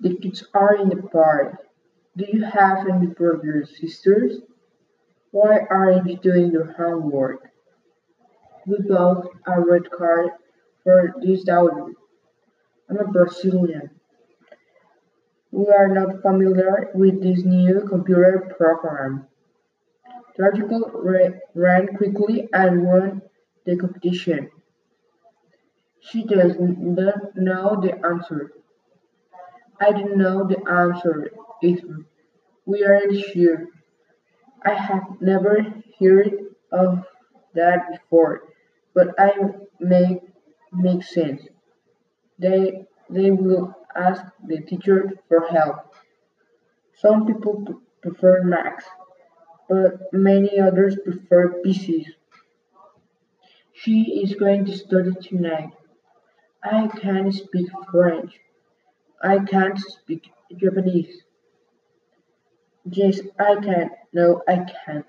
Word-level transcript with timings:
The 0.00 0.16
kids 0.16 0.44
are 0.54 0.76
in 0.76 0.88
the 0.88 1.02
park. 1.02 1.56
Do 2.16 2.26
you 2.28 2.44
have 2.44 2.86
any 2.88 3.06
brothers 3.06 3.78
sisters? 3.78 4.40
Why 5.30 5.60
aren't 5.70 6.08
you 6.08 6.16
doing 6.16 6.52
your 6.52 6.72
homework? 6.72 7.50
We 8.66 8.78
bought 8.88 9.28
a 9.46 9.60
red 9.60 9.90
card 9.90 10.30
for 10.82 11.14
this 11.22 11.44
daughter. 11.44 11.92
I'm 12.88 12.98
a 12.98 13.04
Brazilian. 13.04 13.90
We 15.50 15.66
are 15.68 15.88
not 15.88 16.22
familiar 16.22 16.90
with 16.94 17.22
this 17.22 17.44
new 17.44 17.86
computer 17.88 18.54
program. 18.56 19.26
The 20.36 21.40
ran 21.54 21.96
quickly 21.96 22.48
and 22.52 22.84
won 22.84 23.22
the 23.64 23.76
competition. 23.76 24.50
She 26.00 26.24
doesn't 26.24 26.78
know 27.36 27.80
the 27.80 28.04
answer. 28.04 28.52
I 29.80 29.92
don't 29.92 30.16
know 30.16 30.44
the 30.46 30.58
answer 30.68 31.30
either. 31.62 32.04
We 32.66 32.84
aren't 32.84 33.14
sure. 33.16 33.68
I 34.64 34.74
have 34.74 35.20
never 35.20 35.62
heard 36.00 36.54
of 36.72 37.04
that 37.54 37.90
before, 37.92 38.48
but 38.94 39.08
I 39.18 39.32
make 39.80 40.22
makes 40.72 41.14
sense. 41.14 41.46
They 42.38 42.86
they 43.10 43.30
will 43.32 43.74
ask 43.96 44.24
the 44.46 44.60
teacher 44.62 45.12
for 45.28 45.46
help. 45.48 45.94
Some 46.94 47.26
people 47.26 47.82
prefer 48.02 48.42
Macs, 48.44 48.86
but 49.68 50.12
many 50.12 50.58
others 50.58 50.96
prefer 51.04 51.60
PCs. 51.62 52.06
She 53.74 54.22
is 54.22 54.34
going 54.36 54.64
to 54.64 54.72
study 54.76 55.12
tonight. 55.20 55.70
I 56.62 56.88
can 56.88 57.30
speak 57.32 57.68
French. 57.90 58.40
I 59.22 59.38
can't 59.40 59.78
speak 59.78 60.30
Japanese. 60.56 61.22
Yes, 62.84 63.20
I 63.38 63.56
can. 63.56 63.90
No, 64.12 64.42
I 64.46 64.64
can't. 64.86 65.06